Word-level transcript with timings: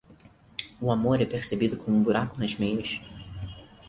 O 0.81 0.91
amor 0.91 1.21
é 1.21 1.27
percebido 1.27 1.77
como 1.77 1.97
um 1.97 2.01
buraco 2.01 2.39
nas 2.39 2.55
meias. 2.55 2.99